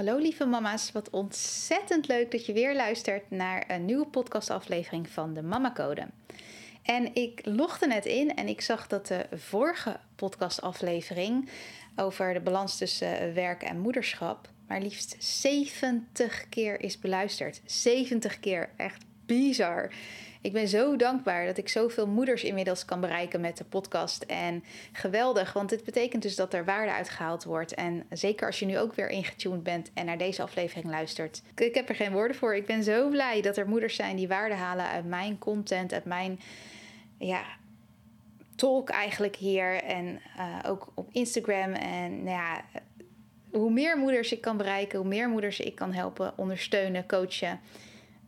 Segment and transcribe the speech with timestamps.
[0.00, 5.34] Hallo lieve mama's, wat ontzettend leuk dat je weer luistert naar een nieuwe podcastaflevering van
[5.34, 6.06] de Mama Code.
[6.82, 11.48] En ik logde net in en ik zag dat de vorige podcastaflevering
[11.96, 17.60] over de balans tussen werk en moederschap maar liefst 70 keer is beluisterd.
[17.64, 19.92] 70 keer, echt bizar.
[20.42, 24.22] Ik ben zo dankbaar dat ik zoveel moeders inmiddels kan bereiken met de podcast.
[24.22, 27.74] En geweldig, want dit betekent dus dat er waarde uitgehaald wordt.
[27.74, 31.42] En zeker als je nu ook weer ingetuned bent en naar deze aflevering luistert.
[31.56, 32.54] Ik heb er geen woorden voor.
[32.54, 36.04] Ik ben zo blij dat er moeders zijn die waarde halen uit mijn content, uit
[36.04, 36.40] mijn
[37.18, 37.44] ja,
[38.54, 39.82] talk eigenlijk hier.
[39.82, 41.72] En uh, ook op Instagram.
[41.72, 42.64] En nou ja,
[43.52, 47.60] hoe meer moeders ik kan bereiken, hoe meer moeders ik kan helpen, ondersteunen, coachen.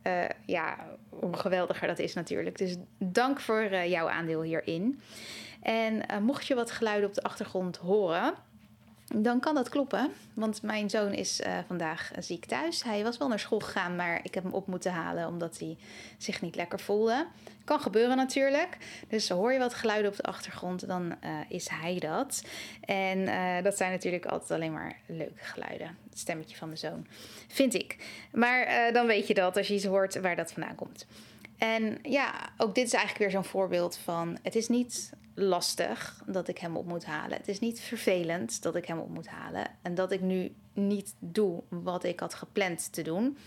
[0.03, 0.77] Uh, ja,
[1.19, 2.57] hoe geweldiger dat is natuurlijk.
[2.57, 5.01] Dus dank voor uh, jouw aandeel hierin.
[5.61, 8.33] En uh, mocht je wat geluiden op de achtergrond horen,
[9.07, 10.11] dan kan dat kloppen.
[10.33, 12.83] Want mijn zoon is uh, vandaag ziek thuis.
[12.83, 15.77] Hij was wel naar school gegaan, maar ik heb hem op moeten halen omdat hij
[16.17, 17.27] zich niet lekker voelde.
[17.63, 18.77] Kan gebeuren natuurlijk.
[19.07, 22.43] Dus hoor je wat geluiden op de achtergrond, dan uh, is hij dat.
[22.81, 23.25] En
[23.63, 25.97] dat zijn natuurlijk altijd alleen maar leuke geluiden.
[26.09, 27.07] Het stemmetje van mijn zoon,
[27.47, 27.97] vind ik.
[28.31, 31.05] Maar dan weet je dat als je iets hoort waar dat vandaan komt.
[31.57, 36.47] En ja, ook dit is eigenlijk weer zo'n voorbeeld van: het is niet lastig dat
[36.47, 37.37] ik hem op moet halen.
[37.37, 41.15] Het is niet vervelend dat ik hem op moet halen en dat ik nu niet
[41.19, 43.37] doe wat ik had gepland te doen.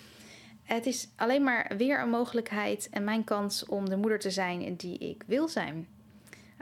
[0.62, 4.76] Het is alleen maar weer een mogelijkheid en mijn kans om de moeder te zijn
[4.76, 5.88] die ik wil zijn.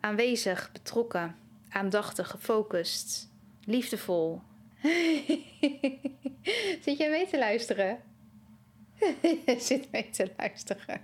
[0.00, 1.36] Aanwezig, betrokken,
[1.68, 3.30] aandachtig, gefocust,
[3.64, 4.40] liefdevol.
[6.84, 7.98] Zit jij mee te luisteren?
[9.58, 11.00] Zit mee te luisteren.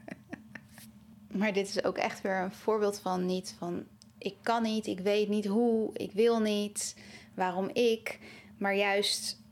[1.30, 3.86] Maar dit is ook echt weer een voorbeeld van niet van
[4.20, 6.96] ik kan niet, ik weet niet hoe, ik wil niet,
[7.34, 8.18] waarom ik,
[8.58, 9.42] maar juist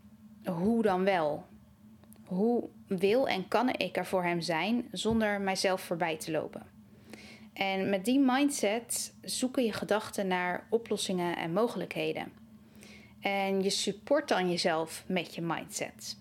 [0.45, 1.45] hoe dan wel.
[2.25, 6.67] Hoe wil en kan ik er voor hem zijn zonder mijzelf voorbij te lopen?
[7.53, 12.33] En met die mindset zoeken je gedachten naar oplossingen en mogelijkheden.
[13.21, 16.17] En je support dan jezelf met je mindset.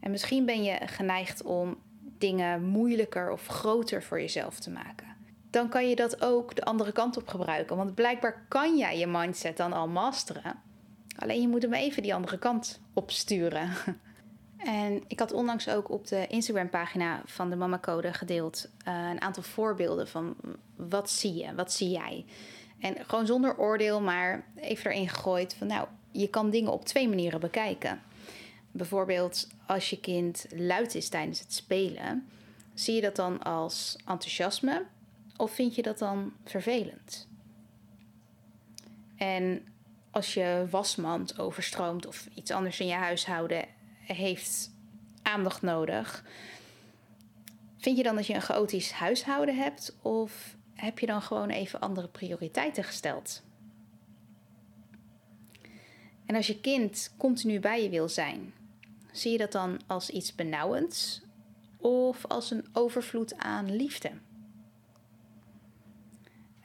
[0.00, 1.76] En misschien ben je geneigd om
[2.18, 5.07] dingen moeilijker of groter voor jezelf te maken
[5.50, 7.76] dan kan je dat ook de andere kant op gebruiken.
[7.76, 10.62] Want blijkbaar kan jij je mindset dan al masteren.
[11.18, 13.70] Alleen je moet hem even die andere kant opsturen.
[14.58, 19.20] En ik had onlangs ook op de Instagram-pagina van de Mama Code gedeeld uh, een
[19.20, 20.36] aantal voorbeelden van
[20.76, 22.24] wat zie je, wat zie jij.
[22.78, 27.08] En gewoon zonder oordeel, maar even erin gegooid van nou, je kan dingen op twee
[27.08, 28.00] manieren bekijken.
[28.70, 32.28] Bijvoorbeeld als je kind luid is tijdens het spelen,
[32.74, 34.86] zie je dat dan als enthousiasme
[35.38, 37.28] of vind je dat dan vervelend?
[39.16, 39.66] En
[40.10, 43.64] als je wasmand overstroomt of iets anders in je huishouden
[43.98, 44.70] heeft
[45.22, 46.24] aandacht nodig,
[47.76, 51.80] vind je dan dat je een chaotisch huishouden hebt of heb je dan gewoon even
[51.80, 53.42] andere prioriteiten gesteld?
[56.26, 58.54] En als je kind continu bij je wil zijn,
[59.12, 61.22] zie je dat dan als iets benauwends
[61.76, 64.10] of als een overvloed aan liefde?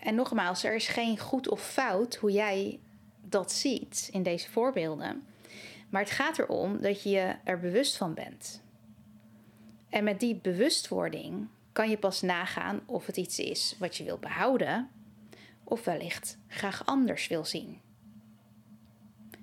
[0.03, 2.80] En nogmaals, er is geen goed of fout hoe jij
[3.22, 5.25] dat ziet in deze voorbeelden.
[5.90, 8.61] Maar het gaat erom dat je er bewust van bent.
[9.90, 14.17] En met die bewustwording kan je pas nagaan of het iets is wat je wil
[14.17, 14.90] behouden
[15.64, 17.82] of wellicht graag anders wil zien.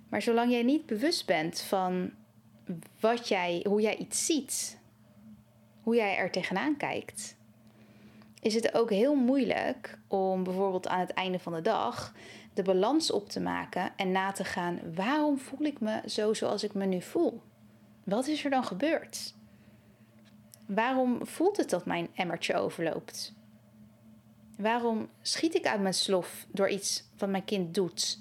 [0.09, 2.13] Maar zolang jij niet bewust bent van
[3.01, 4.79] wat jij, hoe jij iets ziet,
[5.83, 7.37] hoe jij er tegenaan kijkt,
[8.41, 12.13] is het ook heel moeilijk om bijvoorbeeld aan het einde van de dag
[12.55, 16.65] de balans op te maken en na te gaan: waarom voel ik me zo zoals
[16.65, 17.43] ik me nu voel?
[18.05, 19.35] Wat is er dan gebeurd?
[20.67, 23.35] Waarom voelt het dat mijn emmertje overloopt?
[24.57, 28.19] Waarom schiet ik uit mijn slof door iets wat mijn kind doet?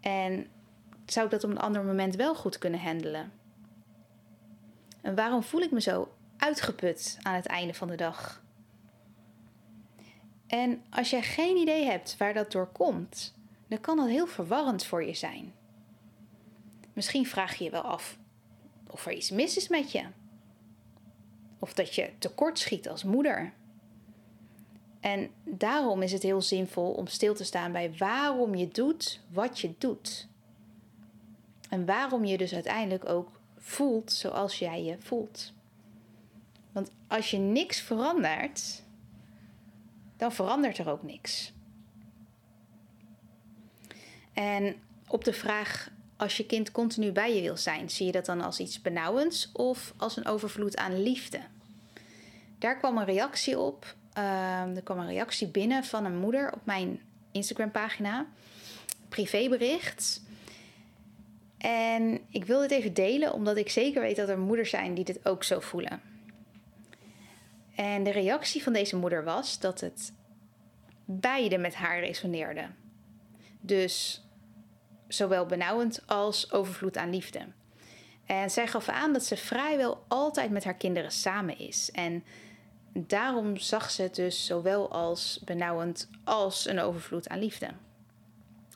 [0.00, 0.46] En
[1.06, 3.32] zou ik dat op een ander moment wel goed kunnen handelen?
[5.00, 8.42] En waarom voel ik me zo uitgeput aan het einde van de dag.
[10.50, 13.34] En als jij geen idee hebt waar dat door komt,
[13.68, 15.52] dan kan dat heel verwarrend voor je zijn.
[16.92, 18.18] Misschien vraag je je wel af
[18.86, 20.04] of er iets mis is met je.
[21.58, 23.52] Of dat je tekort schiet als moeder.
[25.00, 29.60] En daarom is het heel zinvol om stil te staan bij waarom je doet wat
[29.60, 30.28] je doet.
[31.68, 35.52] En waarom je dus uiteindelijk ook voelt zoals jij je voelt.
[36.72, 38.82] Want als je niks verandert,
[40.20, 41.52] dan verandert er ook niks.
[44.32, 44.74] En
[45.08, 48.40] op de vraag als je kind continu bij je wil zijn, zie je dat dan
[48.40, 51.40] als iets benauwends of als een overvloed aan liefde?
[52.58, 53.94] Daar kwam een reactie op.
[54.18, 57.00] Uh, er kwam een reactie binnen van een moeder op mijn
[57.32, 58.26] Instagram-pagina.
[59.08, 60.22] Privébericht.
[61.58, 65.04] En ik wil dit even delen, omdat ik zeker weet dat er moeders zijn die
[65.04, 66.09] dit ook zo voelen.
[67.80, 70.12] En de reactie van deze moeder was dat het
[71.04, 72.66] beide met haar resoneerde.
[73.60, 74.24] Dus
[75.08, 77.40] zowel benauwend als overvloed aan liefde.
[78.26, 81.90] En zij gaf aan dat ze vrijwel altijd met haar kinderen samen is.
[81.90, 82.24] En
[82.92, 87.68] daarom zag ze het dus zowel als benauwend als een overvloed aan liefde.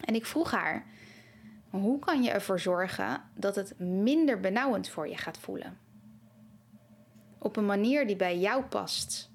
[0.00, 0.86] En ik vroeg haar:
[1.70, 5.83] hoe kan je ervoor zorgen dat het minder benauwend voor je gaat voelen?
[7.44, 9.31] Op een manier die bij jou past.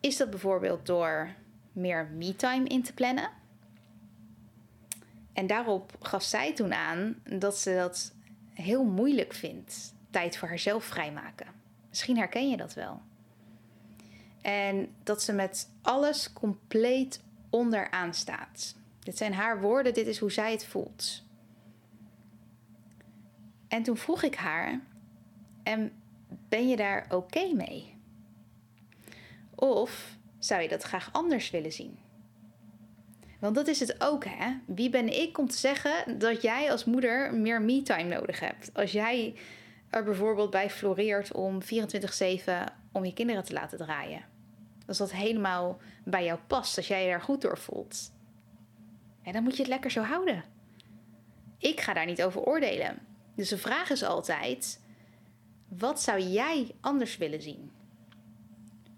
[0.00, 1.34] Is dat bijvoorbeeld door
[1.72, 3.30] meer me-time in te plannen?
[5.32, 8.14] En daarop gaf zij toen aan dat ze dat
[8.52, 11.46] heel moeilijk vindt, tijd voor haarzelf vrijmaken.
[11.88, 13.00] Misschien herken je dat wel.
[14.42, 18.76] En dat ze met alles compleet onderaan staat.
[18.98, 21.24] Dit zijn haar woorden, dit is hoe zij het voelt.
[23.68, 24.80] En toen vroeg ik haar:
[25.62, 25.92] En
[26.48, 27.94] ben je daar oké mee?
[29.54, 31.98] Of zou je dat graag anders willen zien?
[33.38, 34.52] Want dat is het ook, hè?
[34.66, 38.70] Wie ben ik om te zeggen dat jij als moeder meer me-time nodig hebt?
[38.74, 39.34] Als jij
[39.90, 41.66] er bijvoorbeeld bij floreert om 24-7
[42.92, 44.24] om je kinderen te laten draaien.
[44.86, 48.12] Als dat helemaal bij jou past, als jij je daar goed door voelt.
[49.22, 50.44] En dan moet je het lekker zo houden.
[51.58, 52.98] Ik ga daar niet over oordelen.
[53.34, 54.80] Dus de vraag is altijd:
[55.78, 57.70] wat zou jij anders willen zien?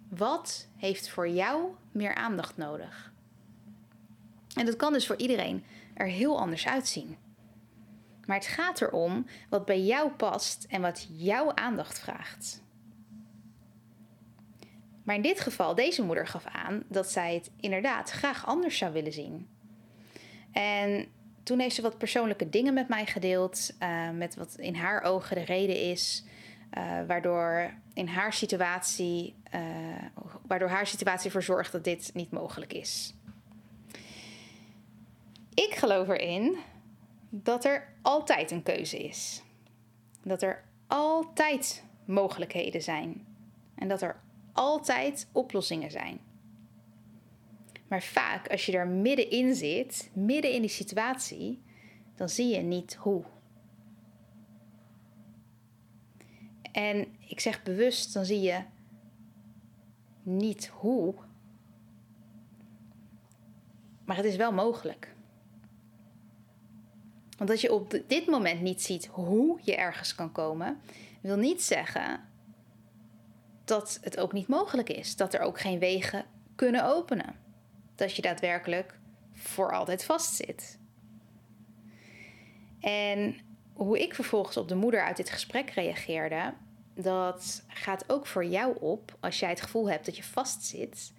[0.08, 3.12] Wat heeft voor jou meer aandacht nodig?
[4.54, 5.64] En dat kan dus voor iedereen
[5.94, 7.16] er heel anders uitzien.
[8.26, 12.62] Maar het gaat erom wat bij jou past en wat jouw aandacht vraagt.
[15.02, 18.92] Maar in dit geval, deze moeder gaf aan dat zij het inderdaad graag anders zou
[18.92, 19.48] willen zien.
[20.52, 21.06] En
[21.42, 25.36] toen heeft ze wat persoonlijke dingen met mij gedeeld, uh, met wat in haar ogen
[25.36, 26.24] de reden is,
[26.78, 29.60] uh, waardoor in haar situatie, uh,
[30.46, 33.14] waardoor haar situatie ervoor zorgt dat dit niet mogelijk is.
[35.54, 36.56] Ik geloof erin
[37.30, 39.42] dat er altijd een keuze is.
[40.22, 43.26] Dat er altijd mogelijkheden zijn.
[43.74, 44.20] En dat er
[44.52, 46.20] altijd oplossingen zijn.
[47.88, 51.62] Maar vaak als je er middenin zit, midden in die situatie,
[52.14, 53.24] dan zie je niet hoe.
[56.78, 58.62] En ik zeg bewust, dan zie je
[60.22, 61.14] niet hoe.
[64.04, 65.14] Maar het is wel mogelijk.
[67.36, 70.80] Want dat je op dit moment niet ziet hoe je ergens kan komen,
[71.20, 72.20] wil niet zeggen
[73.64, 75.16] dat het ook niet mogelijk is.
[75.16, 77.36] Dat er ook geen wegen kunnen openen.
[77.94, 78.98] Dat je daadwerkelijk
[79.32, 80.78] voor altijd vastzit.
[82.80, 83.36] En
[83.72, 86.54] hoe ik vervolgens op de moeder uit dit gesprek reageerde,
[87.02, 91.12] dat gaat ook voor jou op als jij het gevoel hebt dat je vastzit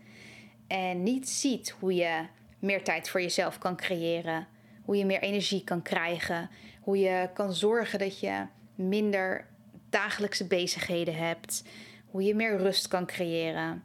[0.68, 2.26] en niet ziet hoe je
[2.60, 4.48] meer tijd voor jezelf kan creëren
[4.90, 6.50] hoe je meer energie kan krijgen.
[6.82, 8.46] Hoe je kan zorgen dat je
[8.76, 9.48] minder
[9.90, 11.64] dagelijkse bezigheden hebt.
[12.06, 13.84] Hoe je meer rust kan creëren.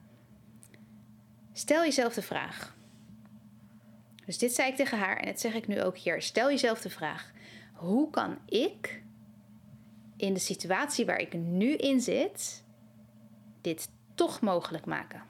[1.53, 2.77] Stel jezelf de vraag.
[4.27, 6.23] Dus dit zei ik tegen haar en dat zeg ik nu ook hier.
[6.23, 7.33] Stel jezelf de vraag:
[7.73, 9.03] hoe kan ik
[10.17, 12.63] in de situatie waar ik nu in zit
[13.61, 15.23] dit toch mogelijk maken?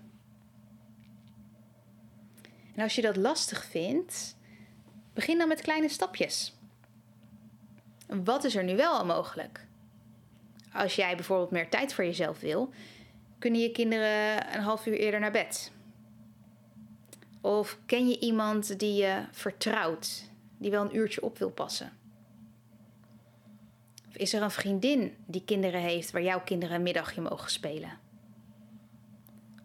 [2.75, 4.37] En als je dat lastig vindt,
[5.15, 6.55] Begin dan met kleine stapjes.
[8.07, 9.67] Wat is er nu wel al mogelijk?
[10.73, 12.71] Als jij bijvoorbeeld meer tijd voor jezelf wil,
[13.39, 15.73] kunnen je kinderen een half uur eerder naar bed?
[17.41, 21.93] Of ken je iemand die je vertrouwt, die wel een uurtje op wil passen?
[24.17, 27.99] Is er een vriendin die kinderen heeft waar jouw kinderen een middagje mogen spelen?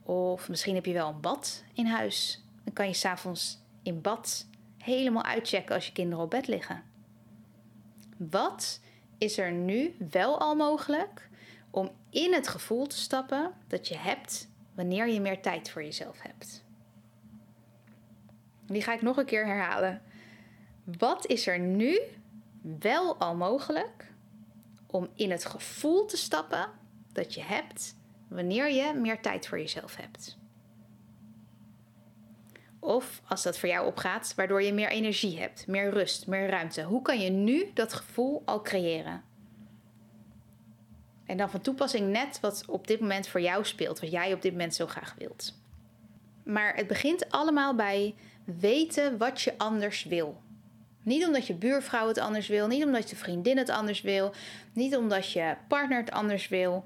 [0.04, 2.44] Of misschien heb je wel een bad in huis.
[2.64, 4.46] Dan kan je s'avonds in bad
[4.78, 6.84] helemaal uitchecken als je kinderen op bed liggen.
[8.18, 8.80] Wat
[9.18, 11.30] is er nu wel al mogelijk
[11.70, 16.22] om in het gevoel te stappen dat je hebt wanneer je meer tijd voor jezelf
[16.22, 16.64] hebt?
[18.66, 20.02] Die ga ik nog een keer herhalen.
[20.84, 22.00] Wat is er nu
[22.80, 24.09] wel al mogelijk
[24.92, 26.70] om in het gevoel te stappen
[27.12, 27.96] dat je hebt
[28.28, 30.38] wanneer je meer tijd voor jezelf hebt?
[32.80, 36.84] Of als dat voor jou opgaat, waardoor je meer energie hebt, meer rust, meer ruimte.
[36.84, 39.24] Hoe kan je nu dat gevoel al creëren?
[41.26, 44.42] En dan van toepassing net wat op dit moment voor jou speelt, wat jij op
[44.42, 45.58] dit moment zo graag wilt.
[46.44, 50.42] Maar het begint allemaal bij weten wat je anders wil.
[51.04, 54.34] Niet omdat je buurvrouw het anders wil, niet omdat je vriendin het anders wil,
[54.74, 56.86] niet omdat je partner het anders wil.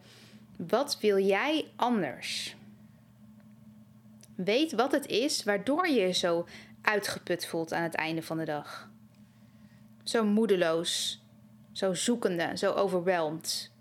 [0.58, 2.56] Wat wil jij anders?
[4.36, 6.48] Weet wat het is waardoor je je zo
[6.82, 8.90] uitgeput voelt aan het einde van de dag.
[10.04, 11.22] Zo moedeloos,
[11.72, 13.72] zo zoekende, zo overweldigd.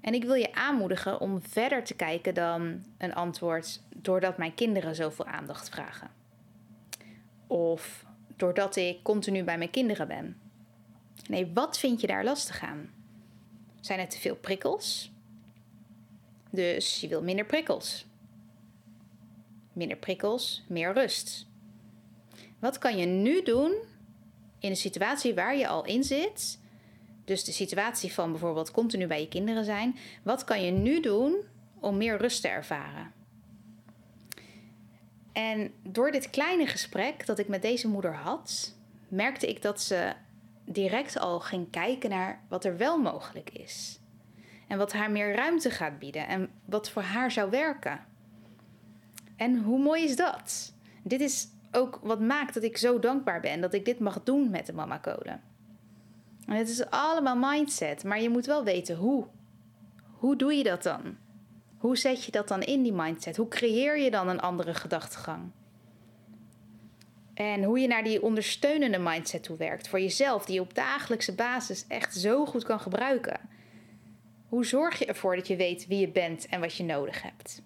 [0.00, 4.94] En ik wil je aanmoedigen om verder te kijken dan een antwoord doordat mijn kinderen
[4.94, 6.10] zoveel aandacht vragen.
[7.46, 8.04] Of
[8.42, 10.40] doordat ik continu bij mijn kinderen ben.
[11.28, 12.90] Nee, wat vind je daar lastig aan?
[13.80, 15.12] Zijn er te veel prikkels?
[16.50, 18.06] Dus je wil minder prikkels.
[19.72, 21.46] Minder prikkels, meer rust.
[22.58, 23.74] Wat kan je nu doen
[24.58, 26.58] in een situatie waar je al in zit?
[27.24, 29.96] Dus de situatie van bijvoorbeeld continu bij je kinderen zijn.
[30.22, 31.36] Wat kan je nu doen
[31.80, 33.21] om meer rust te ervaren?
[35.32, 38.76] En door dit kleine gesprek dat ik met deze moeder had,
[39.08, 40.12] merkte ik dat ze
[40.64, 44.00] direct al ging kijken naar wat er wel mogelijk is.
[44.68, 48.00] En wat haar meer ruimte gaat bieden en wat voor haar zou werken.
[49.36, 50.74] En hoe mooi is dat?
[51.02, 54.50] Dit is ook wat maakt dat ik zo dankbaar ben dat ik dit mag doen
[54.50, 55.38] met de Mama Code.
[56.46, 59.26] En het is allemaal mindset, maar je moet wel weten hoe.
[60.12, 61.16] Hoe doe je dat dan?
[61.82, 63.36] Hoe zet je dat dan in die mindset?
[63.36, 65.50] Hoe creëer je dan een andere gedachtegang?
[67.34, 71.34] En hoe je naar die ondersteunende mindset toe werkt voor jezelf, die je op dagelijkse
[71.34, 73.40] basis echt zo goed kan gebruiken.
[74.48, 77.62] Hoe zorg je ervoor dat je weet wie je bent en wat je nodig hebt?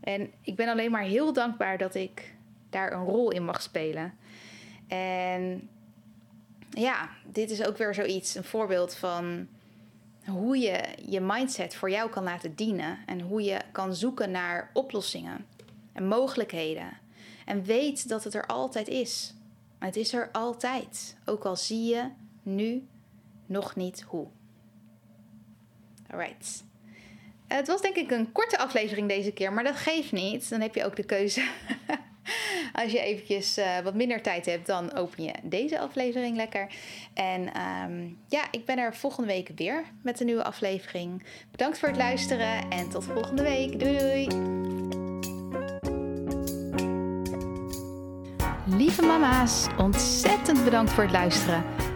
[0.00, 2.34] En ik ben alleen maar heel dankbaar dat ik
[2.70, 4.14] daar een rol in mag spelen.
[4.88, 5.68] En
[6.70, 9.48] ja, dit is ook weer zoiets, een voorbeeld van
[10.28, 14.70] hoe je je mindset voor jou kan laten dienen en hoe je kan zoeken naar
[14.72, 15.46] oplossingen
[15.92, 16.98] en mogelijkheden.
[17.44, 19.34] En weet dat het er altijd is.
[19.78, 22.10] Het is er altijd, ook al zie je
[22.42, 22.86] nu
[23.46, 24.26] nog niet hoe.
[26.10, 26.64] Alright.
[27.46, 30.50] Het was denk ik een korte aflevering deze keer, maar dat geeft niet.
[30.50, 31.48] Dan heb je ook de keuze
[32.82, 36.66] Als je eventjes uh, wat minder tijd hebt, dan open je deze aflevering lekker.
[37.14, 37.50] En
[37.86, 41.22] um, ja, ik ben er volgende week weer met een nieuwe aflevering.
[41.50, 43.80] Bedankt voor het luisteren en tot volgende week.
[43.80, 44.26] Doei doei!
[48.76, 51.87] Lieve mama's, ontzettend bedankt voor het luisteren.